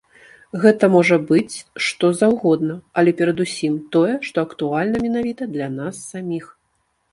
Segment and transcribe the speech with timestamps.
[0.61, 1.55] Гэта можа быць
[1.87, 6.53] што заўгодна, але перадусім, тое, што актуальна менавіта для нас саміх.